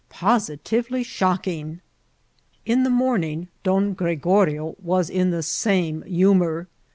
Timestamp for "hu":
6.09-6.33